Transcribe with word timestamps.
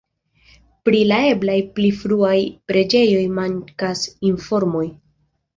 Pri 0.87 1.01
la 1.11 1.19
eblaj 1.33 1.57
pli 1.75 1.91
fruaj 1.99 2.33
preĝejoj 2.71 3.21
mankas 3.37 4.03
informoj. 4.31 4.87